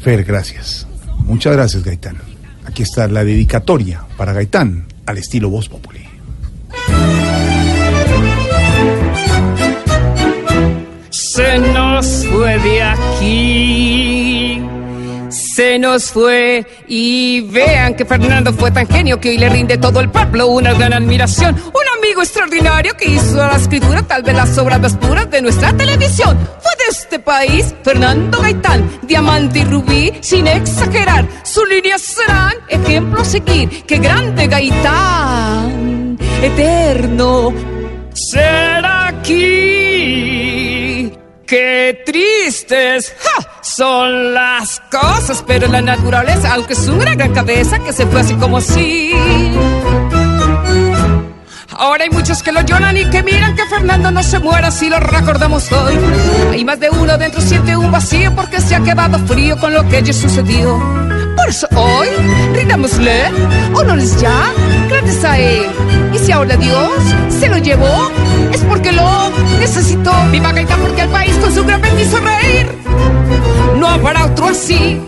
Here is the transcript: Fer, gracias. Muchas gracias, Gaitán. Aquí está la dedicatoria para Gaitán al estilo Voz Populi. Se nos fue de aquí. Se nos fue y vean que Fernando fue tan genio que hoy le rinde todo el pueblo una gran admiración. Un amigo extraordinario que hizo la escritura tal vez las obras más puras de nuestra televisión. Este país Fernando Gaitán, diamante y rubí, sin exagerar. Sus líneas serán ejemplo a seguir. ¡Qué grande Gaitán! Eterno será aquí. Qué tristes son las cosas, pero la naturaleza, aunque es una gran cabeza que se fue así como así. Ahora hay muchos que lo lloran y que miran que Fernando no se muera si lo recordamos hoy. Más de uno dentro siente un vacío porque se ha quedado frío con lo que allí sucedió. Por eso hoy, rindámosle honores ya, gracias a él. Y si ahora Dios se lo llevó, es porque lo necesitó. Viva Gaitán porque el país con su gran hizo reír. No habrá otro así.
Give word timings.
Fer, 0.00 0.24
gracias. 0.24 0.86
Muchas 1.18 1.54
gracias, 1.54 1.84
Gaitán. 1.84 2.16
Aquí 2.64 2.82
está 2.82 3.06
la 3.08 3.24
dedicatoria 3.24 4.02
para 4.16 4.32
Gaitán 4.32 4.86
al 5.06 5.18
estilo 5.18 5.50
Voz 5.50 5.68
Populi. 5.68 6.00
Se 11.10 11.58
nos 11.58 12.26
fue 12.26 12.58
de 12.58 12.82
aquí. 12.82 14.62
Se 15.30 15.78
nos 15.78 16.04
fue 16.04 16.66
y 16.88 17.42
vean 17.42 17.94
que 17.94 18.04
Fernando 18.04 18.52
fue 18.52 18.70
tan 18.70 18.86
genio 18.86 19.20
que 19.20 19.30
hoy 19.30 19.38
le 19.38 19.48
rinde 19.48 19.78
todo 19.78 20.00
el 20.00 20.08
pueblo 20.10 20.48
una 20.48 20.72
gran 20.72 20.92
admiración. 20.92 21.54
Un 21.54 21.98
amigo 21.98 22.22
extraordinario 22.22 22.94
que 22.96 23.10
hizo 23.10 23.36
la 23.36 23.56
escritura 23.56 24.02
tal 24.02 24.22
vez 24.22 24.34
las 24.34 24.56
obras 24.58 24.80
más 24.80 24.96
puras 24.96 25.30
de 25.30 25.42
nuestra 25.42 25.72
televisión. 25.76 26.38
Este 26.90 27.20
país 27.20 27.72
Fernando 27.84 28.40
Gaitán, 28.40 28.90
diamante 29.02 29.60
y 29.60 29.64
rubí, 29.64 30.12
sin 30.22 30.48
exagerar. 30.48 31.24
Sus 31.44 31.68
líneas 31.68 32.02
serán 32.02 32.54
ejemplo 32.68 33.20
a 33.20 33.24
seguir. 33.24 33.84
¡Qué 33.86 33.98
grande 33.98 34.48
Gaitán! 34.48 36.18
Eterno 36.42 37.54
será 38.12 39.06
aquí. 39.06 39.30
Qué 41.46 42.02
tristes 42.04 43.14
son 43.62 44.34
las 44.34 44.82
cosas, 44.90 45.44
pero 45.46 45.68
la 45.68 45.80
naturaleza, 45.82 46.54
aunque 46.54 46.72
es 46.72 46.88
una 46.88 47.14
gran 47.14 47.32
cabeza 47.32 47.78
que 47.78 47.92
se 47.92 48.04
fue 48.06 48.22
así 48.22 48.34
como 48.34 48.56
así. 48.58 49.12
Ahora 51.80 52.04
hay 52.04 52.10
muchos 52.10 52.42
que 52.42 52.52
lo 52.52 52.60
lloran 52.60 52.94
y 52.98 53.08
que 53.08 53.22
miran 53.22 53.56
que 53.56 53.64
Fernando 53.64 54.10
no 54.10 54.22
se 54.22 54.38
muera 54.38 54.70
si 54.70 54.90
lo 54.90 55.00
recordamos 55.00 55.72
hoy. 55.72 55.96
Más 56.70 56.78
de 56.78 56.88
uno 56.88 57.18
dentro 57.18 57.40
siente 57.40 57.76
un 57.76 57.90
vacío 57.90 58.32
porque 58.36 58.60
se 58.60 58.76
ha 58.76 58.80
quedado 58.80 59.18
frío 59.26 59.58
con 59.58 59.74
lo 59.74 59.88
que 59.88 59.96
allí 59.96 60.12
sucedió. 60.12 60.78
Por 61.36 61.48
eso 61.48 61.66
hoy, 61.74 62.06
rindámosle 62.54 63.24
honores 63.74 64.20
ya, 64.20 64.52
gracias 64.88 65.24
a 65.24 65.36
él. 65.36 65.66
Y 66.14 66.18
si 66.18 66.30
ahora 66.30 66.56
Dios 66.56 66.92
se 67.28 67.48
lo 67.48 67.58
llevó, 67.58 68.12
es 68.52 68.60
porque 68.62 68.92
lo 68.92 69.32
necesitó. 69.58 70.12
Viva 70.30 70.52
Gaitán 70.52 70.78
porque 70.78 71.00
el 71.00 71.08
país 71.08 71.34
con 71.38 71.52
su 71.52 71.64
gran 71.64 71.82
hizo 71.98 72.20
reír. 72.20 72.68
No 73.76 73.88
habrá 73.88 74.26
otro 74.26 74.46
así. 74.46 75.00